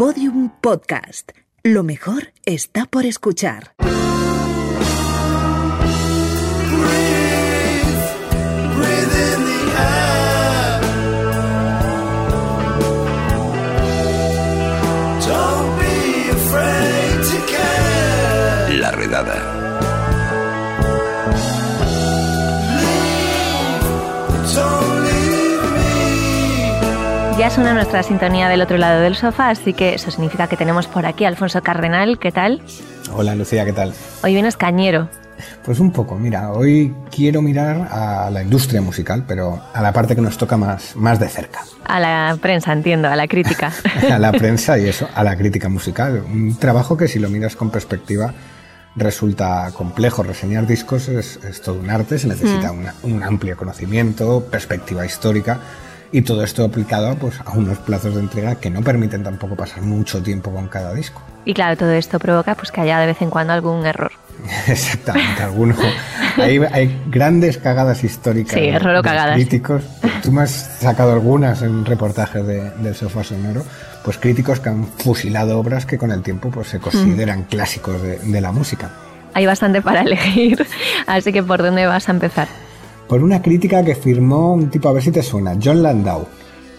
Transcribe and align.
Podium 0.00 0.48
Podcast. 0.62 1.32
Lo 1.62 1.82
mejor 1.82 2.32
está 2.46 2.86
por 2.86 3.04
escuchar. 3.04 3.74
Ya 27.40 27.48
suena 27.48 27.72
nuestra 27.72 28.02
sintonía 28.02 28.50
del 28.50 28.60
otro 28.60 28.76
lado 28.76 29.00
del 29.00 29.16
sofá, 29.16 29.48
así 29.48 29.72
que 29.72 29.94
eso 29.94 30.10
significa 30.10 30.46
que 30.46 30.58
tenemos 30.58 30.86
por 30.86 31.06
aquí 31.06 31.24
a 31.24 31.28
Alfonso 31.28 31.62
Cardenal. 31.62 32.18
¿Qué 32.18 32.32
tal? 32.32 32.60
Hola 33.14 33.34
Lucía, 33.34 33.64
¿qué 33.64 33.72
tal? 33.72 33.94
Hoy 34.22 34.34
vienes 34.34 34.58
cañero. 34.58 35.08
Pues 35.64 35.80
un 35.80 35.90
poco, 35.90 36.16
mira, 36.16 36.52
hoy 36.52 36.94
quiero 37.10 37.40
mirar 37.40 37.88
a 37.90 38.28
la 38.30 38.42
industria 38.42 38.82
musical, 38.82 39.24
pero 39.26 39.58
a 39.72 39.80
la 39.80 39.90
parte 39.90 40.14
que 40.14 40.20
nos 40.20 40.36
toca 40.36 40.58
más, 40.58 40.94
más 40.96 41.18
de 41.18 41.28
cerca. 41.30 41.60
A 41.86 41.98
la 41.98 42.36
prensa, 42.42 42.74
entiendo, 42.74 43.08
a 43.08 43.16
la 43.16 43.26
crítica. 43.26 43.72
a 44.12 44.18
la 44.18 44.32
prensa 44.32 44.78
y 44.78 44.86
eso, 44.86 45.08
a 45.14 45.24
la 45.24 45.34
crítica 45.36 45.70
musical. 45.70 46.22
Un 46.30 46.58
trabajo 46.58 46.98
que 46.98 47.08
si 47.08 47.18
lo 47.18 47.30
miras 47.30 47.56
con 47.56 47.70
perspectiva 47.70 48.34
resulta 48.96 49.70
complejo. 49.72 50.22
Reseñar 50.22 50.66
discos 50.66 51.08
es, 51.08 51.40
es 51.42 51.62
todo 51.62 51.80
un 51.80 51.88
arte, 51.88 52.18
se 52.18 52.28
necesita 52.28 52.70
una- 52.70 52.94
un 53.02 53.22
amplio 53.22 53.56
conocimiento, 53.56 54.44
perspectiva 54.50 55.06
histórica 55.06 55.58
y 56.12 56.22
todo 56.22 56.42
esto 56.42 56.64
aplicado 56.64 57.14
pues, 57.16 57.40
a 57.44 57.52
unos 57.52 57.78
plazos 57.78 58.14
de 58.14 58.20
entrega 58.20 58.56
que 58.56 58.70
no 58.70 58.82
permiten 58.82 59.22
tampoco 59.22 59.56
pasar 59.56 59.82
mucho 59.82 60.22
tiempo 60.22 60.50
con 60.50 60.68
cada 60.68 60.92
disco. 60.92 61.22
Y 61.44 61.54
claro, 61.54 61.76
todo 61.76 61.92
esto 61.92 62.18
provoca 62.18 62.54
pues 62.54 62.70
que 62.70 62.80
haya 62.80 62.98
de 62.98 63.06
vez 63.06 63.22
en 63.22 63.30
cuando 63.30 63.52
algún 63.52 63.86
error. 63.86 64.12
Exactamente, 64.66 65.42
alguno. 65.42 65.74
Hay, 66.36 66.58
hay 66.72 67.02
grandes 67.08 67.58
cagadas 67.58 68.04
históricas. 68.04 68.54
Sí, 68.54 68.66
error 68.66 68.96
o 68.96 69.02
cagadas. 69.02 69.34
Críticos. 69.34 69.82
Tú 70.22 70.32
me 70.32 70.42
has 70.42 70.50
sacado 70.80 71.12
algunas 71.12 71.62
en 71.62 71.84
reportajes 71.84 72.46
de, 72.46 72.70
del 72.70 72.94
sofá 72.94 73.24
sonoro. 73.24 73.64
Pues 74.04 74.18
críticos 74.18 74.60
que 74.60 74.70
han 74.70 74.86
fusilado 74.86 75.58
obras 75.58 75.86
que 75.86 75.98
con 75.98 76.10
el 76.10 76.22
tiempo 76.22 76.50
pues, 76.50 76.68
se 76.68 76.78
consideran 76.78 77.44
clásicos 77.44 78.00
de, 78.02 78.18
de 78.18 78.40
la 78.40 78.50
música. 78.50 78.90
Hay 79.34 79.46
bastante 79.46 79.80
para 79.80 80.00
elegir, 80.02 80.66
así 81.06 81.32
que 81.32 81.42
¿por 81.42 81.62
dónde 81.62 81.86
vas 81.86 82.08
a 82.08 82.12
empezar? 82.12 82.48
Por 83.10 83.24
una 83.24 83.42
crítica 83.42 83.84
que 83.84 83.96
firmó 83.96 84.54
un 84.54 84.70
tipo, 84.70 84.88
a 84.88 84.92
ver 84.92 85.02
si 85.02 85.10
te 85.10 85.20
suena, 85.20 85.58
John 85.60 85.82
Landau. 85.82 86.28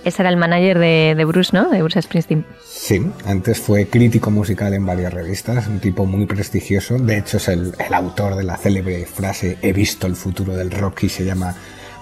Ese 0.06 0.22
era 0.22 0.30
el 0.30 0.38
manager 0.38 0.80
de, 0.80 1.14
de 1.18 1.26
Bruce, 1.26 1.52
¿no? 1.52 1.70
De 1.70 1.82
Bruce 1.84 2.02
Springsteen. 2.02 2.46
Sí, 2.66 3.06
antes 3.26 3.60
fue 3.60 3.88
crítico 3.88 4.32
musical 4.32 4.74
en 4.74 4.86
varias 4.86 5.14
revistas, 5.14 5.68
un 5.68 5.82
tipo 5.82 6.06
muy 6.06 6.26
prestigioso. 6.28 6.98
De 6.98 7.18
hecho, 7.18 7.36
es 7.36 7.50
el, 7.50 7.74
el 7.86 7.94
autor 7.94 8.38
de 8.38 8.44
la 8.44 8.56
célebre 8.56 9.06
frase 9.06 9.58
He 9.62 9.74
visto 9.74 10.08
el 10.08 10.16
futuro 10.16 10.56
del 10.56 10.72
rock 10.72 11.04
y 11.04 11.10
se 11.10 11.26
llama 11.26 11.54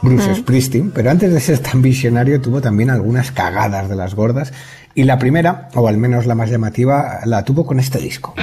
Bruce 0.04 0.36
Springsteen. 0.36 0.92
Pero 0.92 1.10
antes 1.10 1.34
de 1.34 1.40
ser 1.40 1.58
tan 1.58 1.82
visionario, 1.82 2.40
tuvo 2.40 2.62
también 2.62 2.92
algunas 2.92 3.32
cagadas 3.32 3.90
de 3.90 3.96
las 3.96 4.14
gordas. 4.14 4.54
Y 4.94 5.06
la 5.06 5.18
primera, 5.18 5.70
o 5.74 5.88
al 5.88 5.98
menos 5.98 6.28
la 6.28 6.36
más 6.36 6.52
llamativa, 6.52 7.22
la 7.26 7.44
tuvo 7.44 7.66
con 7.66 7.80
este 7.80 7.98
disco. 7.98 8.36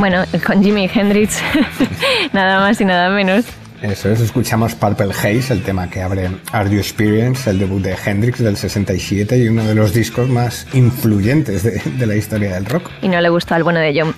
Bueno, 0.00 0.24
con 0.46 0.62
Jimi 0.62 0.88
Hendrix, 0.92 1.38
nada 2.32 2.58
más 2.60 2.80
y 2.80 2.84
nada 2.84 3.10
menos. 3.10 3.44
Eso 3.82 4.10
es, 4.10 4.20
escuchamos 4.20 4.74
Purple 4.74 5.10
Haze, 5.12 5.52
el 5.52 5.62
tema 5.62 5.88
que 5.88 6.02
abre 6.02 6.28
Are 6.52 6.68
You 6.70 6.78
Experience, 6.78 7.48
el 7.48 7.58
debut 7.58 7.82
de 7.82 7.96
Hendrix 8.04 8.38
del 8.38 8.56
67 8.56 9.38
y 9.38 9.48
uno 9.48 9.64
de 9.64 9.74
los 9.74 9.94
discos 9.94 10.28
más 10.28 10.66
influyentes 10.74 11.62
de- 11.62 11.80
de 11.98 12.06
la 12.06 12.14
historia 12.16 12.54
del 12.54 12.66
rock. 12.66 12.90
Y 13.02 13.08
no 13.08 13.20
le 13.20 13.28
gustó 13.30 13.54
al 13.54 13.62
bueno 13.62 13.80
de 13.80 13.98
John. 13.98 14.14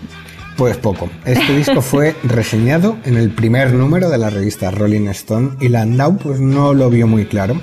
Pues 0.56 0.76
poco. 0.78 1.10
Este 1.24 1.56
disco 1.56 1.80
fue 1.82 2.14
reseñado 2.24 2.96
en 3.04 3.16
el 3.16 3.30
primer 3.30 3.72
número 3.72 4.08
de 4.10 4.18
la 4.18 4.30
revista 4.30 4.70
Rolling 4.70 5.08
Stone 5.08 5.50
y 5.60 5.68
Landau 5.68 6.16
pues 6.16 6.40
no 6.40 6.74
lo 6.74 6.90
vio 6.90 7.06
muy 7.06 7.26
claro. 7.26 7.60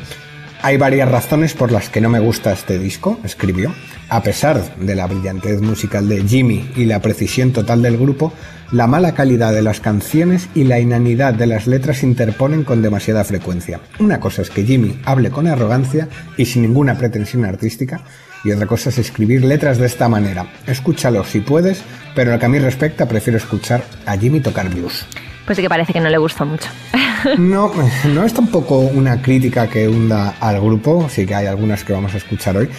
Hay 0.61 0.77
varias 0.77 1.09
razones 1.09 1.53
por 1.53 1.71
las 1.71 1.89
que 1.89 2.01
no 2.01 2.09
me 2.09 2.19
gusta 2.19 2.51
este 2.53 2.79
disco, 2.79 3.17
escribió. 3.23 3.73
A 4.09 4.23
pesar 4.23 4.75
de 4.77 4.95
la 4.95 5.05
brillantez 5.05 5.61
musical 5.61 6.09
de 6.09 6.23
Jimmy 6.27 6.67
y 6.75 6.85
la 6.85 6.99
precisión 6.99 7.53
total 7.53 7.83
del 7.83 7.95
grupo, 7.95 8.33
la 8.71 8.87
mala 8.87 9.13
calidad 9.13 9.53
de 9.53 9.61
las 9.61 9.79
canciones 9.79 10.49
y 10.55 10.63
la 10.63 10.79
inanidad 10.79 11.35
de 11.35 11.45
las 11.45 11.67
letras 11.67 11.97
se 11.97 12.07
interponen 12.07 12.63
con 12.63 12.81
demasiada 12.81 13.23
frecuencia. 13.23 13.79
Una 13.99 14.19
cosa 14.19 14.41
es 14.41 14.49
que 14.49 14.63
Jimmy 14.63 14.99
hable 15.05 15.29
con 15.29 15.45
arrogancia 15.45 16.07
y 16.37 16.45
sin 16.45 16.63
ninguna 16.63 16.97
pretensión 16.97 17.45
artística, 17.45 18.01
y 18.43 18.51
otra 18.51 18.65
cosa 18.65 18.89
es 18.89 18.97
escribir 18.97 19.43
letras 19.43 19.77
de 19.77 19.85
esta 19.85 20.07
manera. 20.07 20.47
Escúchalo 20.65 21.23
si 21.23 21.41
puedes, 21.41 21.83
pero 22.15 22.31
en 22.31 22.35
lo 22.35 22.39
que 22.39 22.45
a 22.47 22.49
mí 22.49 22.57
respecta 22.57 23.07
prefiero 23.07 23.37
escuchar 23.37 23.83
a 24.07 24.17
Jimmy 24.17 24.39
tocar 24.39 24.69
blues. 24.69 25.05
Pues 25.45 25.55
sí 25.55 25.61
que 25.61 25.69
parece 25.69 25.93
que 25.93 25.99
no 25.99 26.09
le 26.09 26.17
gustó 26.17 26.45
mucho. 26.45 26.69
No, 27.37 27.69
no 28.13 28.23
es 28.23 28.33
tampoco 28.33 28.79
una 28.79 29.21
crítica 29.21 29.67
que 29.67 29.89
hunda 29.89 30.35
al 30.39 30.61
grupo, 30.61 31.09
sí 31.09 31.25
que 31.25 31.35
hay 31.35 31.47
algunas 31.47 31.83
que 31.83 31.91
vamos 31.91 32.13
a 32.13 32.17
escuchar 32.17 32.55
hoy, 32.55 32.69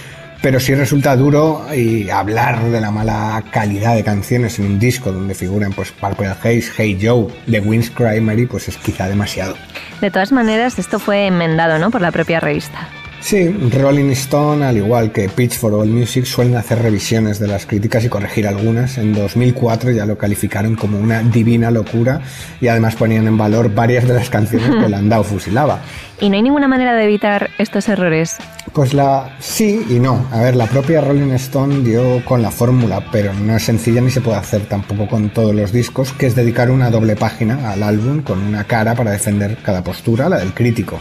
pero 0.42 0.60
sí 0.60 0.74
resulta 0.74 1.16
duro 1.16 1.66
y 1.74 2.08
hablar 2.10 2.62
de 2.64 2.80
la 2.80 2.90
mala 2.90 3.42
calidad 3.50 3.94
de 3.94 4.04
canciones 4.04 4.58
en 4.58 4.66
un 4.66 4.78
disco 4.78 5.12
donde 5.12 5.34
figuran 5.34 5.72
pues 5.72 5.92
Purple 5.92 6.28
Haze, 6.28 6.64
Hey 6.76 6.98
Joe, 7.00 7.26
The 7.50 7.60
Wind's 7.60 7.90
Cry 7.90 8.20
Mary, 8.20 8.46
pues 8.46 8.68
es 8.68 8.76
quizá 8.78 9.08
demasiado. 9.08 9.56
De 10.00 10.10
todas 10.10 10.32
maneras, 10.32 10.78
esto 10.78 10.98
fue 10.98 11.26
enmendado, 11.26 11.78
¿no? 11.78 11.90
Por 11.90 12.00
la 12.00 12.10
propia 12.10 12.40
revista. 12.40 12.88
Sí, 13.20 13.48
Rolling 13.48 14.10
Stone, 14.12 14.64
al 14.64 14.78
igual 14.78 15.12
que 15.12 15.28
Pitchfork 15.28 15.74
o 15.74 15.84
Music, 15.84 16.24
suelen 16.24 16.56
hacer 16.56 16.80
revisiones 16.80 17.38
de 17.38 17.48
las 17.48 17.66
críticas 17.66 18.04
y 18.04 18.08
corregir 18.08 18.48
algunas. 18.48 18.96
En 18.96 19.12
2004 19.12 19.90
ya 19.92 20.06
lo 20.06 20.16
calificaron 20.16 20.74
como 20.74 20.98
una 20.98 21.22
divina 21.22 21.70
locura 21.70 22.22
y 22.60 22.68
además 22.68 22.96
ponían 22.96 23.26
en 23.26 23.36
valor 23.36 23.72
varias 23.74 24.08
de 24.08 24.14
las 24.14 24.30
canciones 24.30 24.70
que 24.70 24.88
Landau 24.88 25.22
fusilaba. 25.22 25.80
¿Y 26.20 26.28
no 26.28 26.36
hay 26.36 26.42
ninguna 26.42 26.66
manera 26.66 26.94
de 26.94 27.04
evitar 27.04 27.50
estos 27.58 27.88
errores? 27.88 28.36
Pues 28.72 28.94
la 28.94 29.36
sí 29.38 29.84
y 29.88 29.98
no. 29.98 30.26
A 30.32 30.40
ver, 30.40 30.56
la 30.56 30.66
propia 30.66 31.00
Rolling 31.00 31.32
Stone 31.32 31.80
dio 31.80 32.24
con 32.24 32.42
la 32.42 32.50
fórmula, 32.50 33.04
pero 33.12 33.32
no 33.34 33.54
es 33.54 33.62
sencilla 33.62 34.00
ni 34.00 34.10
se 34.10 34.20
puede 34.22 34.38
hacer 34.38 34.62
tampoco 34.62 35.06
con 35.06 35.30
todos 35.30 35.54
los 35.54 35.72
discos, 35.72 36.12
que 36.12 36.26
es 36.26 36.34
dedicar 36.34 36.70
una 36.70 36.90
doble 36.90 37.16
página 37.16 37.70
al 37.70 37.82
álbum 37.82 38.22
con 38.22 38.40
una 38.40 38.64
cara 38.64 38.94
para 38.94 39.12
defender 39.12 39.58
cada 39.62 39.84
postura, 39.84 40.28
la 40.28 40.38
del 40.38 40.52
crítico, 40.52 41.00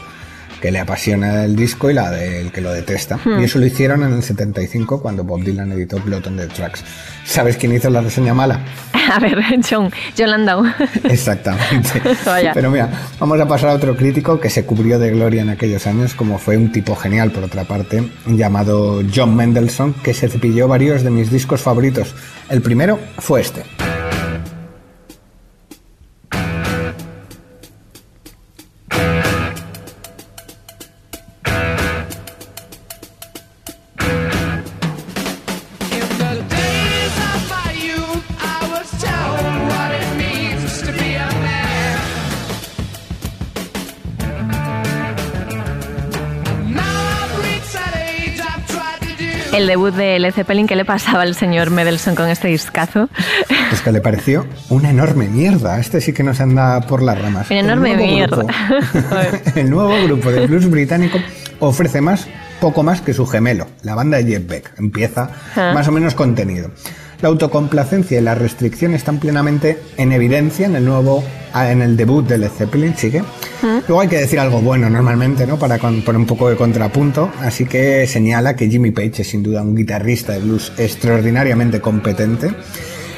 que 0.62 0.72
le 0.72 0.80
apasiona 0.80 1.44
el 1.44 1.56
disco 1.56 1.90
y 1.90 1.94
la 1.94 2.12
del 2.12 2.52
que 2.52 2.62
lo 2.62 2.72
detesta. 2.72 3.20
Y 3.40 3.44
eso 3.44 3.60
lo 3.60 3.66
hicieron 3.66 4.04
en 4.04 4.14
el 4.14 4.24
75 4.24 5.02
cuando 5.02 5.24
Bob 5.24 5.44
Dylan 5.44 5.72
editó 5.72 6.00
Blood 6.00 6.28
on 6.28 6.38
the 6.38 6.48
Tracks. 6.48 6.84
¿Sabes 7.26 7.58
quién 7.58 7.74
hizo 7.74 7.90
la 7.90 8.02
reseña 8.02 8.34
mala? 8.34 8.60
A 9.12 9.20
ver, 9.20 9.40
John, 9.68 9.92
John 10.18 10.32
Landau. 10.32 10.64
Exactamente. 11.04 12.02
Vaya. 12.26 12.52
Pero 12.54 12.70
mira, 12.70 12.90
vamos 13.20 13.40
a 13.40 13.48
pasar 13.48 13.70
a 13.70 13.74
otro 13.74 13.96
crítico 13.96 14.40
que 14.40 14.50
se 14.50 14.66
cubrió 14.66 15.00
de 15.00 15.12
gloria 15.12 15.42
en 15.42 15.50
aquellos 15.50 15.88
años, 15.88 16.14
como 16.14 16.38
fue 16.38 16.58
un 16.58 16.72
tipo 16.72 16.96
genial, 16.96 17.32
por 17.32 17.44
otra 17.44 17.64
parte, 17.64 18.10
llamado 18.28 19.02
John 19.14 19.36
Mendelssohn, 19.36 19.94
que 20.04 20.14
se 20.14 20.30
cepilló 20.30 20.68
varios 20.68 21.04
de 21.04 21.10
mis 21.10 21.32
discos 21.32 21.62
favoritos. 21.62 22.14
El 22.50 22.62
primero 22.62 23.00
fue 23.18 23.42
este. 23.42 23.64
El 49.54 49.68
debut 49.68 49.94
de 49.94 50.20
Led 50.20 50.34
Zeppelin, 50.34 50.68
¿qué 50.68 50.76
le 50.76 50.86
pasaba 50.86 51.24
al 51.24 51.36
señor 51.36 51.70
Mendelssohn 51.72 52.16
con 52.16 52.30
este 52.30 52.48
discazo? 52.50 53.10
Pues 53.70 53.82
que 53.82 53.92
le 53.92 54.00
pareció 54.00 54.46
una 54.70 54.90
enorme 54.92 55.28
mierda. 55.28 55.80
Este 55.80 56.02
sí 56.02 56.14
que 56.14 56.24
nos 56.24 56.40
anda 56.40 56.80
por 56.82 57.02
las 57.02 57.20
ramas. 57.20 57.50
Una 57.50 57.60
enorme 57.60 57.96
nuevo 57.96 58.06
mierda. 58.12 58.46
el 59.56 59.70
nuevo 59.70 59.96
grupo 60.04 60.32
de 60.32 60.46
blues 60.48 60.70
británico 60.70 61.18
ofrece 61.60 62.00
más, 62.00 62.28
poco 62.62 62.84
más 62.84 63.02
que 63.02 63.14
su 63.14 63.26
gemelo, 63.26 63.68
la 63.84 63.96
banda 63.96 64.18
de 64.18 64.26
Jeff 64.26 64.48
Beck. 64.48 64.72
Empieza 64.78 65.30
Ah. 65.56 65.72
más 65.74 65.88
o 65.88 65.92
menos 65.92 66.14
contenido. 66.16 66.70
La 67.22 67.28
autocomplacencia 67.28 68.18
y 68.18 68.24
la 68.24 68.34
restricción 68.34 68.94
están 68.94 69.20
plenamente 69.20 69.78
en 69.98 70.14
evidencia 70.14 70.66
en 70.66 70.76
el 70.76 70.86
nuevo, 70.86 71.22
ah, 71.52 71.70
en 71.70 71.82
el 71.82 71.98
debut 71.98 72.26
de 72.26 72.38
Led 72.38 72.50
Zeppelin, 72.50 72.96
sí 72.96 73.12
que. 73.12 73.24
Luego 73.62 74.00
hay 74.00 74.08
que 74.08 74.18
decir 74.18 74.40
algo 74.40 74.62
bueno 74.62 74.90
normalmente, 74.90 75.46
¿no? 75.46 75.60
Para 75.60 75.78
poner 75.78 76.16
un 76.16 76.26
poco 76.26 76.50
de 76.50 76.56
contrapunto. 76.56 77.30
Así 77.42 77.66
que 77.66 78.08
señala 78.08 78.56
que 78.56 78.70
Jimmy 78.70 78.92
Page 78.92 79.24
es 79.24 79.28
sin 79.28 79.44
duda 79.44 79.62
un 79.62 79.76
guitarrista 79.76 80.32
de 80.32 80.40
blues 80.40 80.72
extraordinariamente 80.78 81.82
competente. 81.82 82.54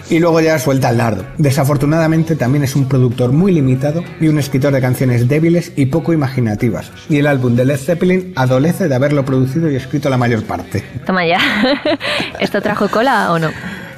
Y 0.10 0.20
luego 0.20 0.42
ya 0.42 0.60
suelta 0.60 0.90
el 0.90 0.98
lardo. 0.98 1.24
Desafortunadamente 1.38 2.36
también 2.36 2.64
es 2.64 2.76
un 2.76 2.90
productor 2.90 3.32
muy 3.32 3.54
limitado 3.54 4.04
y 4.20 4.28
un 4.28 4.40
escritor 4.40 4.74
de 4.74 4.82
canciones 4.82 5.30
débiles 5.30 5.72
y 5.78 5.86
poco 5.86 6.12
imaginativas. 6.12 6.92
Y 7.08 7.20
el 7.20 7.28
álbum 7.28 7.56
de 7.56 7.66
Led 7.66 7.78
Zeppelin 7.78 8.34
adolece 8.36 8.90
de 8.90 8.96
haberlo 8.96 9.24
producido 9.24 9.72
y 9.72 9.76
escrito 9.76 10.10
la 10.10 10.18
mayor 10.18 10.44
parte. 10.44 10.84
Toma 11.06 11.26
ya. 11.26 11.40
¿Esto 12.40 12.62
trajo 12.62 12.90
cola 12.90 13.32
o 13.32 13.40
no? 13.40 13.52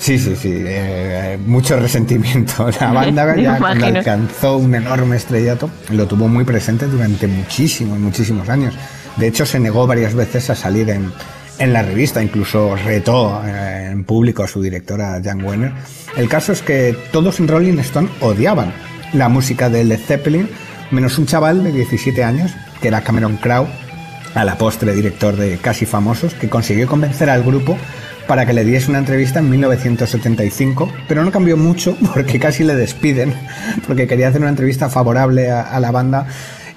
Sí, 0.04 0.20
sí, 0.20 0.36
sí, 0.36 0.52
eh, 0.54 1.40
mucho 1.46 1.80
resentimiento. 1.80 2.70
La 2.82 2.92
banda 2.92 3.38
ya 3.38 3.58
cuando 3.58 3.86
alcanzó 3.86 4.58
un 4.58 4.76
enorme 4.76 5.16
estrellato 5.16 5.70
lo 5.92 6.06
tuvo 6.08 6.28
muy 6.28 6.44
presente 6.44 6.88
durante 6.88 7.26
muchísimos, 7.26 7.98
muchísimos 8.00 8.50
años. 8.50 8.74
De 9.16 9.28
hecho, 9.28 9.46
se 9.46 9.62
negó 9.62 9.88
varias 9.88 10.14
veces 10.14 10.50
a 10.50 10.56
salir 10.56 10.90
en, 10.90 11.10
en 11.58 11.72
la 11.72 11.84
revista, 11.84 12.22
incluso 12.22 12.76
retó 12.76 13.42
eh, 13.46 13.92
en 13.94 14.04
público 14.04 14.44
a 14.44 14.48
su 14.50 14.62
directora 14.62 15.22
Jan 15.24 15.42
Wenner. 15.42 15.72
El 16.18 16.28
caso 16.28 16.52
es 16.52 16.62
que 16.62 16.94
todos 17.14 17.40
en 17.40 17.48
Rolling 17.48 17.80
Stone 17.80 18.10
odiaban 18.20 18.74
la 19.14 19.30
música 19.30 19.70
de 19.70 19.86
Led 19.86 20.02
Zeppelin, 20.02 20.50
menos 20.92 21.18
un 21.18 21.28
chaval 21.28 21.64
de 21.64 21.72
17 21.72 22.26
años, 22.26 22.52
que 22.82 22.90
era 22.90 23.06
Cameron 23.06 23.38
Crowe, 23.38 23.70
a 24.36 24.44
la 24.44 24.58
postre 24.58 24.94
director 24.94 25.38
de 25.38 25.60
Casi 25.60 25.86
Famosos, 25.86 26.34
que 26.34 26.50
consiguió 26.50 26.88
convencer 26.88 27.30
al 27.30 27.44
grupo 27.44 27.78
para 28.28 28.46
que 28.46 28.54
le 28.54 28.64
diese 28.64 28.90
una 28.90 29.00
entrevista 29.00 29.40
en 29.40 29.50
1975, 29.50 30.92
pero 31.08 31.24
no 31.24 31.32
cambió 31.32 31.58
mucho 31.58 31.98
porque 32.14 32.40
casi 32.40 32.64
le 32.64 32.76
despiden, 32.76 33.34
porque 33.88 34.08
quería 34.08 34.30
hacer 34.30 34.42
una 34.42 34.50
entrevista 34.50 34.90
favorable 34.90 35.52
a, 35.52 35.62
a 35.62 35.80
la 35.80 35.92
banda 35.92 36.28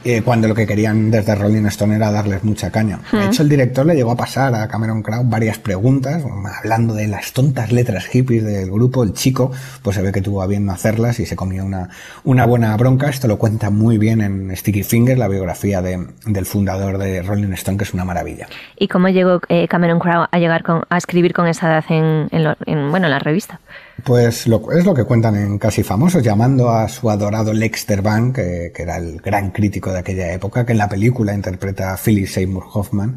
eh, 0.07 0.23
cuando 0.23 0.49
lo 0.49 0.55
que 0.55 0.67
querían 0.67 1.11
desde 1.11 1.35
Rolling 1.35 1.65
Stone 1.67 1.97
era 1.97 2.11
darles 2.11 2.45
mucha 2.45 2.71
caña. 2.71 3.01
De 3.13 3.27
hecho, 3.27 3.43
el 3.43 3.49
director 3.49 3.85
le 3.85 3.95
llegó 3.95 4.13
a 4.13 4.17
pasar 4.17 4.55
a 4.55 4.69
Cameron 4.69 5.03
Crowe 5.03 5.25
varias 5.25 5.59
preguntas, 5.59 6.23
hablando 6.63 6.95
de 6.95 7.09
las 7.09 7.33
tontas 7.33 7.73
letras 7.73 8.07
hippies 8.07 8.45
del 8.45 8.71
grupo. 8.71 9.03
El 9.03 9.13
chico, 9.13 9.51
pues 9.83 9.97
se 9.97 10.03
ve 10.03 10.13
que 10.13 10.23
tuvo 10.23 10.43
a 10.43 10.47
bien 10.47 10.65
no 10.67 10.73
hacerlas 10.73 11.21
y 11.21 11.27
se 11.27 11.37
comió 11.37 11.65
una, 11.65 11.89
una 12.25 12.47
buena 12.47 12.77
bronca. 12.77 13.09
Esto 13.09 13.29
lo 13.29 13.39
cuenta 13.39 13.71
muy 13.71 13.99
bien 13.99 14.21
en 14.21 14.57
Sticky 14.57 14.83
Fingers, 14.83 15.19
la 15.19 15.29
biografía 15.29 15.83
de- 15.83 16.07
del 16.27 16.47
fundador 16.47 16.99
de 16.99 17.23
Rolling 17.23 17.53
Stone, 17.53 17.79
que 17.79 17.85
es 17.85 17.95
una 17.95 18.05
maravilla. 18.05 18.47
¿Y 18.79 18.89
cómo 18.89 19.09
llegó 19.09 19.41
eh, 19.49 19.67
Cameron 19.69 19.99
Crowe 19.99 20.27
a 20.31 20.39
llegar 20.39 20.63
con, 20.63 20.83
a 20.89 20.97
escribir 20.97 21.33
con 21.33 21.47
esa 21.47 21.67
edad 21.69 21.85
en, 21.91 22.29
en 22.31 22.45
lo- 22.45 22.57
en, 22.67 22.91
bueno, 22.91 23.07
en 23.07 23.11
la 23.13 23.19
revista? 23.19 23.61
Pues 24.05 24.47
es 24.47 24.85
lo 24.85 24.95
que 24.95 25.05
cuentan 25.05 25.37
en 25.37 25.59
Casi 25.59 25.83
Famosos, 25.83 26.23
llamando 26.23 26.71
a 26.71 26.89
su 26.89 27.09
adorado 27.11 27.53
Lexter 27.53 28.03
Bank, 28.03 28.37
que, 28.37 28.73
era 28.77 28.99
el 28.99 29.21
gran 29.21 29.51
crítico 29.51 29.91
de 29.91 30.01
aquella 30.01 30.33
época, 30.33 30.67
que 30.67 30.73
en 30.73 30.79
la 30.79 30.89
película 30.89 31.35
interpreta 31.35 31.93
a 31.93 31.97
Philip 31.97 32.27
Seymour 32.27 32.65
Hoffman. 32.73 33.17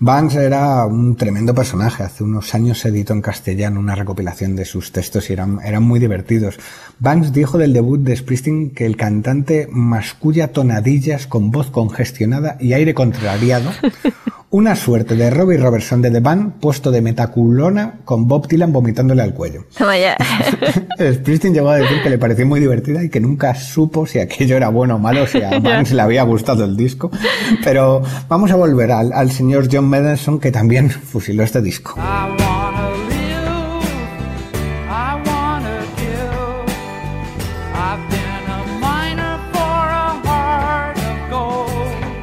Banks 0.00 0.34
era 0.34 0.84
un 0.86 1.16
tremendo 1.16 1.54
personaje. 1.54 2.02
Hace 2.02 2.24
unos 2.24 2.54
años 2.54 2.80
se 2.80 2.88
editó 2.88 3.12
en 3.12 3.22
castellano 3.22 3.78
una 3.78 3.94
recopilación 3.94 4.56
de 4.56 4.64
sus 4.64 4.92
textos 4.92 5.30
y 5.30 5.34
eran, 5.34 5.60
eran 5.64 5.82
muy 5.82 6.00
divertidos. 6.00 6.58
Banks 6.98 7.32
dijo 7.32 7.58
del 7.58 7.72
debut 7.72 8.00
de 8.00 8.16
Springsteen 8.16 8.70
que 8.70 8.86
el 8.86 8.96
cantante 8.96 9.68
masculla 9.70 10.48
tonadillas 10.48 11.26
con 11.26 11.50
voz 11.50 11.70
congestionada 11.70 12.56
y 12.60 12.72
aire 12.72 12.92
contrariado. 12.92 13.70
Una 14.54 14.76
suerte 14.76 15.16
de 15.16 15.30
Robbie 15.30 15.58
Robertson 15.58 16.00
de 16.00 16.12
The 16.12 16.20
Band 16.20 16.60
puesto 16.60 16.92
de 16.92 17.00
metaculona 17.00 17.98
con 18.04 18.28
Bob 18.28 18.46
Dylan 18.46 18.72
vomitándole 18.72 19.20
al 19.20 19.34
cuello. 19.34 19.64
Toma 19.76 19.98
ya. 19.98 20.16
Springsteen 21.12 21.52
llegó 21.52 21.70
a 21.70 21.78
decir 21.78 22.00
que 22.04 22.08
le 22.08 22.18
pareció 22.18 22.46
muy 22.46 22.60
divertida 22.60 23.02
y 23.02 23.08
que 23.08 23.18
nunca 23.18 23.56
supo 23.56 24.06
si 24.06 24.20
aquello 24.20 24.56
era 24.56 24.68
bueno 24.68 24.94
o 24.94 24.98
malo, 25.00 25.26
si 25.26 25.42
a 25.42 25.58
Banks 25.60 25.90
le 25.90 26.02
había 26.02 26.22
gustado 26.22 26.64
el 26.64 26.76
disco. 26.76 27.10
Pero 27.64 28.00
vamos 28.28 28.52
a 28.52 28.54
volver 28.54 28.92
al, 28.92 29.12
al 29.12 29.32
señor 29.32 29.66
John 29.68 29.90
Mendelsohn 29.90 30.38
que 30.38 30.52
también 30.52 30.88
fusiló 30.88 31.42
este 31.42 31.60
disco. 31.60 31.96
Wanna 31.96 32.43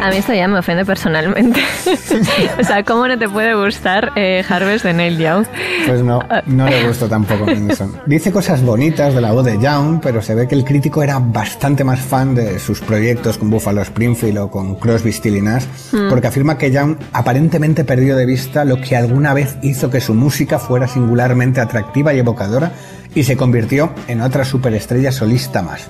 A 0.02 0.10
mí 0.10 0.18
esto 0.18 0.34
ya 0.34 0.48
me 0.48 0.58
ofende 0.58 0.84
personalmente. 0.84 1.62
o 2.60 2.64
sea, 2.64 2.84
¿cómo 2.84 3.08
no 3.08 3.20
te 3.20 3.30
puede 3.30 3.54
gustar 3.54 4.12
eh, 4.16 4.44
Harvest 4.50 4.84
de 4.84 4.94
Neil 4.94 5.18
Young? 5.20 5.46
Pues 5.86 6.02
no, 6.02 6.24
no 6.48 6.68
le 6.68 6.88
gustó 6.88 7.08
tampoco 7.08 7.46
Mendelsohn. 7.46 8.02
Dice 8.08 8.32
cosas 8.32 8.64
bonitas 8.64 9.14
de 9.14 9.22
la 9.22 9.32
voz 9.32 9.46
de 9.46 9.60
Young, 9.60 10.00
pero 10.02 10.24
se 10.24 10.34
ve 10.34 10.48
que 10.48 10.56
el 10.56 10.66
crítico 10.66 11.04
era 11.04 11.20
bastante 11.20 11.84
más 11.84 12.00
fan 12.00 12.34
de 12.34 12.58
sus 12.58 12.80
proyectos 12.80 13.38
con 13.38 13.52
Buffalo 13.52 13.82
Springfield 13.84 14.40
o 14.40 14.50
con 14.50 14.76
Crosby, 14.76 15.14
Still 15.14 15.38
y 15.38 15.42
Nash, 15.42 15.66
porque 16.10 16.28
afirma 16.28 16.58
que 16.58 16.72
Young 16.72 16.98
aparentemente 17.14 17.84
perdió 17.84 18.16
de 18.16 18.26
vista 18.26 18.66
lo 18.66 18.82
que 18.82 18.96
alguna 18.96 19.36
vez 19.36 19.58
hizo 19.62 19.92
que 19.92 20.02
su 20.02 20.16
música 20.16 20.58
fuera 20.58 20.88
singularmente 20.88 21.62
atractiva 21.62 22.12
y 22.14 22.20
evocadora 22.20 22.72
y 23.14 23.24
se 23.24 23.38
convirtió 23.38 23.94
en 24.08 24.22
otra 24.22 24.46
superestrella 24.46 25.12
solista 25.12 25.62
más. 25.62 25.90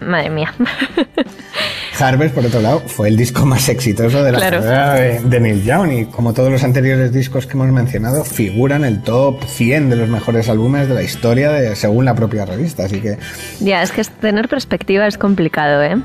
Madre 0.00 0.30
mía. 0.30 0.54
Harvest, 2.08 2.34
por 2.34 2.44
otro 2.44 2.60
lado, 2.60 2.80
fue 2.86 3.08
el 3.08 3.16
disco 3.16 3.44
más 3.46 3.68
exitoso 3.68 4.22
de 4.22 4.32
la 4.32 4.38
Claro. 4.38 4.60
carrera 4.60 4.94
de, 4.94 5.20
de 5.20 5.40
Neil 5.40 5.62
Young 5.64 5.92
y 5.92 6.04
como 6.06 6.32
todos 6.32 6.50
los 6.50 6.62
anteriores 6.64 7.12
discos 7.12 7.46
que 7.46 7.52
hemos 7.54 7.68
mencionado, 7.68 8.24
figura 8.24 8.76
en 8.76 8.84
el 8.84 9.02
top 9.02 9.42
100 9.44 9.90
de 9.90 9.96
los 9.96 10.08
mejores 10.08 10.48
álbumes 10.48 10.88
de 10.88 10.94
la 10.94 11.02
historia 11.02 11.50
de, 11.50 11.74
según 11.76 12.04
la 12.04 12.14
propia 12.14 12.44
revista. 12.44 12.84
Así 12.84 13.00
que 13.00 13.18
ya, 13.60 13.82
es 13.82 13.92
que 13.92 14.02
tener 14.04 14.48
perspectiva 14.48 15.06
es 15.06 15.18
complicado, 15.18 15.82
¿eh? 15.82 15.96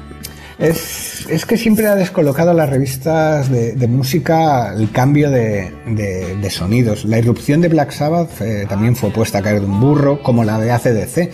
Es, 0.60 1.26
es 1.30 1.46
que 1.46 1.58
siempre 1.58 1.88
ha 1.88 1.96
descolocado 1.96 2.52
a 2.52 2.54
las 2.54 2.70
revistas 2.70 3.50
de, 3.50 3.74
de 3.74 3.88
música 3.88 4.74
el 4.76 4.92
cambio 4.92 5.32
de, 5.32 5.72
de- 5.88 6.36
de 6.36 6.50
sonidos. 6.50 7.06
La 7.06 7.18
irrupción 7.20 7.62
de 7.62 7.70
Black 7.70 7.92
Sabbath 7.92 8.42
eh, 8.42 8.66
también 8.68 8.96
fue 8.96 9.10
puesta 9.12 9.38
a 9.38 9.42
caer 9.42 9.62
de 9.62 9.66
un 9.66 9.80
burro, 9.80 10.22
como 10.22 10.44
la 10.44 10.60
de 10.60 10.72
ACDC. 10.72 11.18
Eh, 11.18 11.32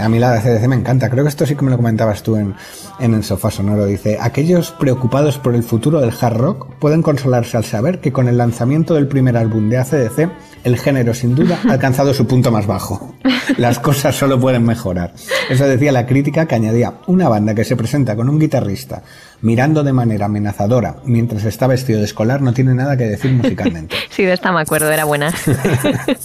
a 0.00 0.08
mí 0.08 0.18
la 0.18 0.32
de 0.32 0.38
ACDC 0.38 0.68
me 0.68 0.76
encanta. 0.76 1.08
Creo 1.10 1.24
que 1.24 1.30
esto 1.30 1.46
sí 1.46 1.54
que 1.56 1.64
me 1.64 1.70
lo 1.70 1.76
comentabas 1.78 2.22
tú 2.22 2.36
en, 2.36 2.54
en 3.00 3.14
el 3.14 3.24
sofá 3.24 3.50
sonoro. 3.50 3.86
Dice, 3.86 4.18
aquellos 4.20 4.72
preocupados 4.72 5.38
por 5.38 5.54
el 5.54 5.62
futuro 5.62 6.00
del 6.00 6.12
hard 6.20 6.36
rock 6.36 6.74
pueden 6.78 7.02
consolarse 7.02 7.56
al 7.56 7.64
saber 7.64 8.00
que 8.00 8.12
con 8.12 8.28
el 8.28 8.36
lanzamiento 8.36 8.94
del 8.94 9.08
primer 9.08 9.36
álbum 9.36 9.68
de 9.70 9.78
ACDC, 9.78 10.28
el 10.64 10.76
género 10.78 11.14
sin 11.14 11.34
duda 11.34 11.58
ha 11.68 11.72
alcanzado 11.72 12.12
su 12.12 12.26
punto 12.26 12.50
más 12.50 12.66
bajo. 12.66 13.14
Las 13.58 13.78
cosas 13.78 14.16
solo 14.16 14.38
pueden 14.40 14.64
mejorar. 14.64 15.14
Eso 15.48 15.66
decía 15.66 15.92
la 15.92 16.06
crítica 16.06 16.46
que 16.46 16.56
añadía 16.56 16.94
una 17.06 17.28
banda 17.28 17.54
que 17.54 17.64
se 17.64 17.76
presenta 17.76 18.16
con 18.16 18.28
un 18.28 18.38
guitarrista 18.66 19.02
mirando 19.42 19.84
de 19.84 19.92
manera 19.92 20.26
amenazadora 20.26 20.96
mientras 21.04 21.44
está 21.44 21.66
vestido 21.66 21.98
de 22.00 22.06
escolar 22.06 22.40
no 22.42 22.52
tiene 22.54 22.74
nada 22.74 22.96
que 22.96 23.04
decir 23.04 23.32
musicalmente. 23.32 23.94
Sí, 24.10 24.24
de 24.24 24.32
esta 24.32 24.50
me 24.50 24.60
acuerdo, 24.62 24.90
era 24.90 25.04
buena. 25.04 25.30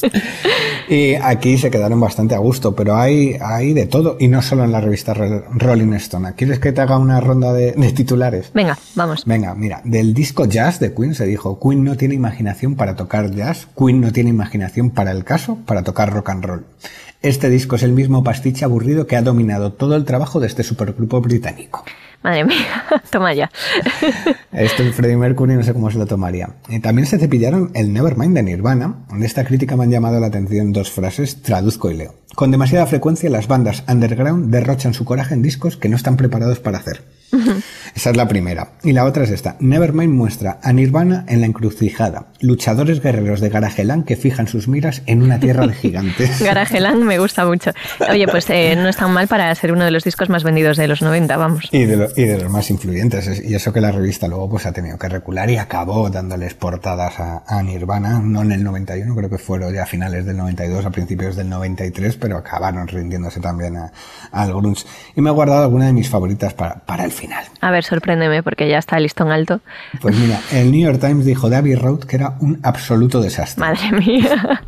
Y 0.90 1.16
aquí 1.16 1.58
se 1.58 1.72
quedaron 1.72 2.00
bastante 2.02 2.36
a 2.36 2.40
gusto, 2.40 2.76
pero 2.76 2.96
hay, 2.98 3.38
hay 3.42 3.74
de 3.74 3.86
todo, 3.86 4.18
y 4.20 4.28
no 4.28 4.42
solo 4.42 4.66
en 4.66 4.72
la 4.74 4.82
revista 4.82 5.14
Ro- 5.14 5.44
Rolling 5.54 5.94
Stone. 5.94 6.34
¿Quieres 6.36 6.60
que 6.60 6.74
te 6.74 6.82
haga 6.82 6.98
una 6.98 7.22
ronda 7.22 7.54
de, 7.54 7.72
de 7.72 7.92
titulares? 7.94 8.52
Venga, 8.54 8.78
vamos. 8.96 9.24
Venga, 9.26 9.56
mira, 9.56 9.82
del 9.86 10.14
disco 10.14 10.46
Jazz 10.46 10.80
de 10.82 10.94
Queen 10.94 11.16
se 11.16 11.26
dijo, 11.26 11.60
Queen 11.62 11.84
no 11.86 11.96
tiene 11.96 12.16
imaginación 12.16 12.76
para 12.76 12.96
tocar 12.96 13.32
jazz, 13.32 13.68
Queen 13.78 14.02
no 14.02 14.12
tiene 14.12 14.32
imaginación 14.32 14.90
para 14.90 15.12
el 15.12 15.24
caso, 15.24 15.58
para 15.66 15.84
tocar 15.84 16.12
rock 16.12 16.30
and 16.30 16.44
roll. 16.46 16.66
Este 17.22 17.50
disco 17.50 17.78
es 17.78 17.84
el 17.84 17.94
mismo 17.94 18.24
pastiche 18.24 18.66
aburrido 18.66 19.08
que 19.08 19.16
ha 19.16 19.22
dominado 19.22 19.72
todo 19.74 19.96
el 19.96 20.04
trabajo 20.06 20.40
de 20.42 20.48
este 20.48 20.64
supergrupo 20.64 21.22
británico. 21.22 21.86
Madre 22.24 22.46
mía, 22.46 22.86
toma 23.10 23.34
ya. 23.34 23.50
Esto 24.52 24.84
el 24.84 24.94
Freddie 24.94 25.18
Mercury 25.18 25.56
no 25.56 25.64
sé 25.64 25.74
cómo 25.74 25.90
se 25.90 25.98
lo 25.98 26.06
tomaría. 26.06 26.50
También 26.82 27.08
se 27.08 27.18
cepillaron 27.18 27.72
el 27.74 27.94
Nevermind 27.94 28.36
de 28.36 28.44
Nirvana. 28.44 29.06
En 29.12 29.24
esta 29.24 29.44
crítica 29.44 29.76
me 29.76 29.86
han 29.86 29.92
llamado 29.92 30.20
la 30.20 30.28
atención 30.28 30.72
dos 30.72 30.92
frases, 30.92 31.42
traduzco 31.42 31.90
y 31.90 31.96
leo. 31.96 32.16
Con 32.36 32.52
demasiada 32.52 32.86
frecuencia 32.86 33.30
las 33.30 33.48
bandas 33.48 33.84
underground 33.88 34.52
derrochan 34.52 34.94
su 34.94 35.04
coraje 35.04 35.34
en 35.34 35.42
discos 35.42 35.78
que 35.78 35.90
no 35.90 35.96
están 35.96 36.18
preparados 36.18 36.60
para 36.60 36.78
hacer. 36.78 37.02
Esa 37.96 38.10
es 38.12 38.18
la 38.18 38.28
primera. 38.28 38.70
Y 38.84 38.94
la 38.94 39.06
otra 39.06 39.24
es 39.24 39.30
esta. 39.32 39.56
Nevermind 39.60 40.14
muestra 40.14 40.60
a 40.64 40.72
Nirvana 40.74 41.26
en 41.28 41.42
la 41.42 41.48
encrucijada. 41.48 42.28
Luchadores 42.40 43.02
guerreros 43.02 43.42
de 43.42 43.50
Garagelán 43.50 44.04
que 44.04 44.16
fijan 44.16 44.48
sus 44.48 44.68
miras 44.68 45.02
en 45.06 45.22
una 45.24 45.40
tierra 45.40 45.68
de 45.68 45.74
gigantes. 45.74 46.40
Garagelán 46.44 47.04
me 47.06 47.20
gusta 47.20 47.46
mucho. 47.46 47.72
Oye, 48.10 48.28
pues 48.28 48.50
eh, 48.50 48.76
no 48.76 48.88
es 48.90 48.96
tan 48.98 49.12
mal 49.12 49.28
para 49.28 49.54
ser 49.56 49.72
uno 49.74 49.86
de 49.86 49.92
los 49.92 50.04
discos 50.04 50.30
más 50.30 50.44
vendidos 50.44 50.78
de 50.78 50.88
los 50.88 51.02
90, 51.02 51.38
vamos. 51.38 51.68
Y 51.72 51.86
de, 51.86 51.98
lo- 51.98 52.10
y 52.16 52.24
de 52.24 52.38
los 52.42 52.52
más 52.52 52.70
influyentes. 52.70 53.28
Es- 53.28 53.44
Y 53.44 53.56
eso 53.56 53.74
que 53.74 53.82
la 53.82 53.92
revista 53.92 54.28
luego 54.28 54.50
pues 54.50 54.66
ha 54.66 54.72
tenido 54.72 54.98
que 54.98 55.10
recular 55.10 55.50
y 55.50 55.58
acabó 55.58 56.10
dándoles 56.10 56.54
portadas 56.54 57.20
a, 57.20 57.44
a 57.48 57.62
Nirvana, 57.64 58.20
no 58.24 58.42
en 58.42 58.52
el 58.54 58.64
91, 58.64 59.16
creo 59.16 59.30
que 59.30 59.38
fueron 59.38 59.74
ya 59.74 59.84
a 59.84 59.86
finales 59.86 60.26
del 60.26 60.38
92, 60.38 60.86
a 60.86 60.90
principios 60.92 61.36
del 61.36 61.50
93, 61.50 62.16
pero 62.18 62.38
acabaron 62.38 62.88
rindiéndose 62.88 63.40
también 63.40 63.78
a- 63.78 63.92
al 64.32 64.50
grunge. 64.54 64.86
Y 65.16 65.22
me 65.22 65.30
he 65.30 65.34
guardado 65.34 65.64
alguna 65.64 65.86
de 65.88 65.94
mis 65.94 66.10
favoritas 66.10 66.54
para, 66.54 66.76
para 66.76 67.04
el 67.04 67.12
final. 67.22 67.46
A 67.62 67.72
ver, 67.72 67.84
sorpréndeme 67.84 68.44
porque 68.44 68.68
ya 68.68 68.80
está 68.80 68.98
el 68.98 69.04
listón 69.04 69.32
alto. 69.32 69.62
Pues 70.02 70.18
mira, 70.18 70.40
el 70.52 70.72
New 70.72 70.82
York 70.82 71.00
Times 71.00 71.26
dijo 71.26 71.50
de 71.50 71.58
Abbey 71.58 71.76
Road 71.76 72.00
que 72.00 72.16
era 72.16 72.36
un 72.40 72.60
absoluto 72.64 73.22
desastre. 73.22 73.62
Madre 73.62 73.92
mía. 74.00 74.62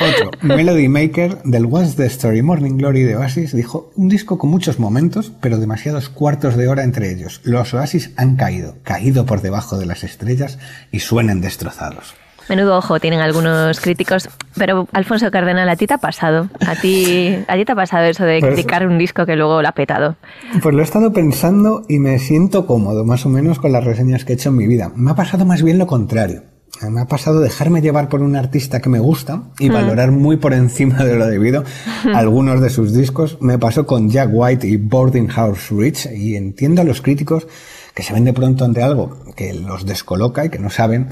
Otro, 0.00 0.30
Melody 0.40 0.88
Maker 0.88 1.42
del 1.44 1.66
What's 1.66 1.96
the 1.96 2.06
Story 2.06 2.40
Morning 2.40 2.78
Glory 2.78 3.02
de 3.02 3.16
Oasis 3.16 3.54
dijo 3.54 3.92
un 3.96 4.08
disco 4.08 4.38
con 4.38 4.48
muchos 4.48 4.78
momentos, 4.78 5.30
pero 5.42 5.58
demasiados 5.58 6.08
cuartos 6.08 6.56
de 6.56 6.68
hora 6.68 6.84
entre 6.84 7.12
ellos. 7.12 7.42
Los 7.44 7.74
Oasis 7.74 8.12
han 8.16 8.36
caído, 8.36 8.76
caído 8.82 9.26
por 9.26 9.42
debajo 9.42 9.76
de 9.76 9.84
las 9.84 10.02
estrellas 10.02 10.58
y 10.90 11.00
suenan 11.00 11.42
destrozados. 11.42 12.14
Menudo 12.50 12.76
ojo 12.76 12.98
tienen 12.98 13.20
algunos 13.20 13.78
críticos, 13.78 14.28
pero 14.58 14.88
Alfonso 14.92 15.30
Cardenal, 15.30 15.68
¿a 15.68 15.76
ti 15.76 15.86
te 15.86 15.94
ha 15.94 15.98
pasado? 15.98 16.48
¿A 16.66 16.74
ti, 16.74 17.38
a 17.46 17.54
ti 17.54 17.64
te 17.64 17.70
ha 17.70 17.76
pasado 17.76 18.04
eso 18.06 18.24
de 18.24 18.40
Pues- 18.40 18.54
criticar 18.54 18.88
un 18.88 18.98
disco 18.98 19.24
que 19.24 19.36
luego 19.36 19.62
lo 19.62 19.68
ha 19.68 19.72
petado? 19.72 20.16
Pues 20.60 20.74
lo 20.74 20.80
he 20.80 20.84
estado 20.84 21.12
pensando 21.12 21.84
y 21.88 22.00
me 22.00 22.18
siento 22.18 22.66
cómodo, 22.66 23.04
más 23.04 23.24
o 23.24 23.28
menos, 23.28 23.60
con 23.60 23.70
las 23.70 23.84
reseñas 23.84 24.24
que 24.24 24.32
he 24.32 24.34
hecho 24.34 24.48
en 24.48 24.56
mi 24.56 24.66
vida. 24.66 24.90
Me 24.96 25.12
ha 25.12 25.14
pasado 25.14 25.44
más 25.46 25.62
bien 25.62 25.78
lo 25.78 25.86
contrario. 25.86 26.42
Me 26.90 27.00
ha 27.02 27.06
pasado 27.06 27.38
dejarme 27.38 27.82
llevar 27.82 28.08
por 28.08 28.20
un 28.20 28.34
artista 28.34 28.80
que 28.80 28.88
me 28.88 28.98
gusta 28.98 29.42
y 29.60 29.68
valorar 29.68 30.10
muy 30.10 30.36
por 30.38 30.52
encima 30.52 31.04
de 31.04 31.14
lo 31.16 31.26
debido 31.28 31.62
algunos 32.14 32.60
de 32.60 32.70
sus 32.70 32.92
discos. 32.92 33.38
Me 33.40 33.58
pasó 33.58 33.86
con 33.86 34.10
Jack 34.10 34.30
White 34.32 34.66
y 34.66 34.76
Boarding 34.76 35.28
House 35.28 35.68
Rich 35.70 36.08
y 36.12 36.34
entiendo 36.34 36.80
a 36.82 36.84
los 36.84 37.00
críticos 37.00 37.46
que 37.94 38.02
se 38.02 38.12
ven 38.12 38.24
de 38.24 38.32
pronto 38.32 38.64
ante 38.64 38.82
algo 38.82 39.18
que 39.36 39.52
los 39.54 39.86
descoloca 39.86 40.44
y 40.46 40.48
que 40.48 40.58
no 40.58 40.70
saben 40.70 41.08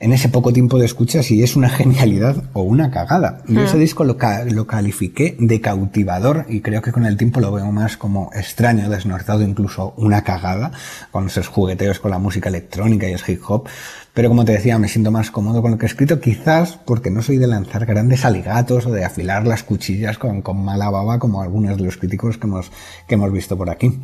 en 0.00 0.12
ese 0.14 0.30
poco 0.30 0.50
tiempo 0.52 0.78
de 0.78 0.86
escucha 0.86 1.22
si 1.22 1.42
es 1.42 1.56
una 1.56 1.68
genialidad 1.68 2.42
o 2.54 2.62
una 2.62 2.90
cagada. 2.90 3.42
Yo 3.46 3.60
ese 3.64 3.76
disco 3.78 4.04
lo, 4.04 4.16
ca- 4.16 4.44
lo 4.44 4.66
califiqué 4.66 5.36
de 5.38 5.60
cautivador 5.60 6.46
y 6.48 6.62
creo 6.62 6.80
que 6.80 6.90
con 6.90 7.04
el 7.04 7.18
tiempo 7.18 7.38
lo 7.40 7.52
veo 7.52 7.70
más 7.70 7.96
como 7.98 8.30
extraño, 8.34 8.88
desnortado, 8.88 9.42
incluso 9.42 9.92
una 9.98 10.22
cagada, 10.24 10.72
con 11.10 11.26
esos 11.26 11.48
jugueteos 11.48 12.00
con 12.00 12.10
la 12.10 12.18
música 12.18 12.48
electrónica 12.48 13.08
y 13.08 13.12
el 13.12 13.20
hip 13.26 13.42
hop. 13.46 13.68
Pero 14.14 14.28
como 14.30 14.44
te 14.44 14.52
decía, 14.52 14.78
me 14.78 14.88
siento 14.88 15.10
más 15.12 15.30
cómodo 15.30 15.62
con 15.62 15.70
lo 15.70 15.78
que 15.78 15.84
he 15.84 15.88
escrito, 15.88 16.18
quizás 16.18 16.78
porque 16.84 17.10
no 17.10 17.22
soy 17.22 17.36
de 17.36 17.46
lanzar 17.46 17.84
grandes 17.86 18.24
aligatos 18.24 18.86
o 18.86 18.90
de 18.92 19.04
afilar 19.04 19.46
las 19.46 19.62
cuchillas 19.62 20.18
con, 20.18 20.42
con 20.42 20.64
mala 20.64 20.90
baba 20.90 21.18
como 21.18 21.42
algunos 21.42 21.76
de 21.76 21.84
los 21.84 21.96
críticos 21.98 22.36
que 22.38 22.46
hemos, 22.46 22.72
que 23.06 23.14
hemos 23.16 23.30
visto 23.32 23.56
por 23.56 23.70
aquí. 23.70 24.00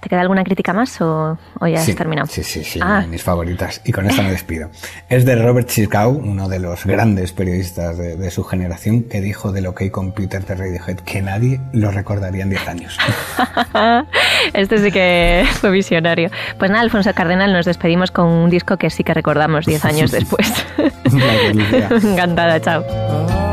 ¿Te 0.00 0.08
queda 0.08 0.20
alguna 0.20 0.44
crítica 0.44 0.72
más 0.72 1.00
o, 1.00 1.36
o 1.60 1.66
ya 1.66 1.80
Sí, 1.80 1.90
has 1.90 1.96
terminado? 1.96 2.28
Sí, 2.28 2.42
sí, 2.44 2.62
sí, 2.62 2.78
Ah, 2.82 3.04
mis 3.08 3.22
favoritas. 3.22 3.80
Y 3.84 3.92
con 3.92 4.06
esta 4.06 4.22
me 4.22 4.30
despido. 4.30 4.70
Es 5.08 5.24
de 5.24 5.34
Robert 5.36 5.68
Chicago, 5.68 6.10
uno 6.12 6.48
de 6.48 6.60
los 6.60 6.84
grandes 6.84 7.32
periodistas 7.32 7.98
de, 7.98 8.16
de 8.16 8.30
su 8.30 8.44
generación, 8.44 9.02
que 9.04 9.20
dijo 9.20 9.50
del 9.52 9.66
OK 9.66 9.90
Computer 9.90 10.44
de 10.44 10.54
Radiohead 10.54 10.96
que 11.00 11.20
nadie 11.22 11.60
lo 11.72 11.90
recordaría 11.90 12.44
en 12.44 12.50
10 12.50 12.68
años. 12.68 12.98
este 14.52 14.78
sí 14.78 14.92
que 14.92 15.46
fue 15.60 15.70
visionario. 15.70 16.30
Pues 16.58 16.70
nada, 16.70 16.82
Alfonso 16.82 17.12
Cardenal, 17.14 17.52
nos 17.52 17.66
despedimos 17.66 18.10
con 18.10 18.26
un 18.26 18.50
disco 18.50 18.76
que 18.76 18.90
sí 18.90 19.02
que 19.04 19.14
recordamos 19.14 19.66
10 19.66 19.84
años 19.84 20.10
después. 20.12 20.52
Encantada, 22.04 22.60
chao. 22.60 23.47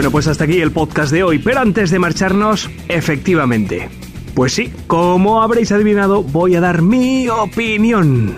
Bueno, 0.00 0.12
pues 0.12 0.28
hasta 0.28 0.44
aquí 0.44 0.62
el 0.62 0.70
podcast 0.70 1.12
de 1.12 1.22
hoy, 1.22 1.38
pero 1.38 1.60
antes 1.60 1.90
de 1.90 1.98
marcharnos, 1.98 2.70
efectivamente. 2.88 3.90
Pues 4.32 4.54
sí, 4.54 4.72
como 4.86 5.42
habréis 5.42 5.72
adivinado, 5.72 6.22
voy 6.22 6.54
a 6.56 6.60
dar 6.62 6.80
mi 6.80 7.28
opinión. 7.28 8.34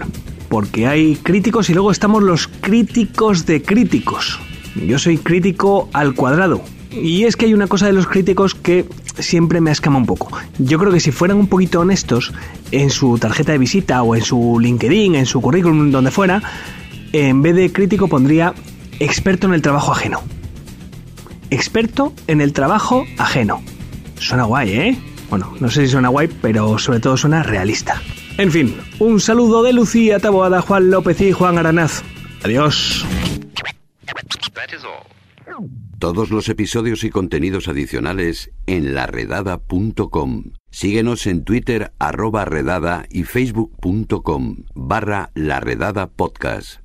Porque 0.49 0.89
hay 0.89 1.15
críticos 1.15 1.71
y 1.71 1.75
luego 1.75 1.93
estamos 1.93 2.25
los 2.25 2.49
críticos 2.49 3.47
de 3.47 3.63
críticos. 3.63 4.41
Yo 4.75 4.99
soy 4.99 5.19
crítico 5.19 5.89
al 5.93 6.17
cuadrado. 6.17 6.63
Y 6.91 7.27
es 7.27 7.37
que 7.37 7.47
hay 7.47 7.55
una 7.55 7.69
cosa 7.69 7.87
de 7.87 7.93
los 7.93 8.09
críticos 8.09 8.57
que 8.57 8.85
siempre 9.21 9.61
me 9.61 9.71
escama 9.71 9.99
un 9.99 10.07
poco. 10.07 10.37
Yo 10.59 10.81
creo 10.81 10.91
que 10.93 10.99
si 10.99 11.13
fueran 11.13 11.37
un 11.37 11.47
poquito 11.47 11.79
honestos 11.79 12.33
en 12.73 12.91
su 12.91 13.19
tarjeta 13.19 13.53
de 13.53 13.59
visita 13.59 14.03
o 14.03 14.17
en 14.17 14.23
su 14.23 14.59
LinkedIn, 14.61 15.15
en 15.15 15.27
su 15.27 15.41
currículum, 15.41 15.93
donde 15.93 16.11
fuera, 16.11 16.43
en 17.13 17.41
vez 17.41 17.55
de 17.55 17.73
crítico 17.73 18.09
pondría 18.09 18.53
experto 18.99 19.47
en 19.47 19.55
el 19.55 19.63
trabajo 19.63 19.93
ajeno 19.93 20.23
experto 21.55 22.13
en 22.27 22.41
el 22.41 22.53
trabajo 22.53 23.05
ajeno. 23.19 23.63
Suena 24.19 24.45
guay, 24.45 24.71
¿eh? 24.71 24.99
Bueno, 25.31 25.55
no 25.61 25.71
sé 25.71 25.87
si 25.87 25.93
suena 25.93 26.09
guay, 26.09 26.29
pero 26.41 26.79
sobre 26.79 27.01
todo 27.01 27.17
suena 27.17 27.43
realista. 27.43 28.01
En 28.39 28.51
fin, 28.51 28.77
un 28.99 29.21
saludo 29.21 29.63
de 29.63 29.73
Lucía 29.73 30.19
Taboada, 30.19 30.63
Juan 30.63 30.91
López 30.91 31.21
y 31.21 31.33
Juan 31.33 31.59
Aranaz. 31.59 32.03
Adiós. 32.45 33.05
Todos 35.99 36.31
los 36.31 36.49
episodios 36.49 37.05
y 37.05 37.11
contenidos 37.11 37.69
adicionales 37.69 38.51
en 38.67 38.95
laredada.com. 38.95 40.53
Síguenos 40.71 41.27
en 41.29 41.45
Twitter 41.45 41.93
arroba 41.99 42.45
redada 42.45 43.07
y 43.09 43.23
facebook.com 43.23 44.65
barra 44.75 45.31
laredada 45.35 46.09
podcast. 46.09 46.82